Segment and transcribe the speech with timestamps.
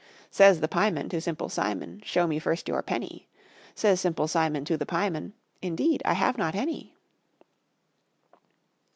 [0.31, 3.29] Says the pieman to Simple Simon: "Show me first your penny;"
[3.75, 6.95] Says Simple Simon to the pieman: "Indeed I have not any."